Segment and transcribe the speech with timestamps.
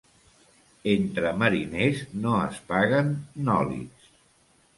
[0.93, 3.13] Entre mariners no es paguen
[3.53, 4.11] nòlits.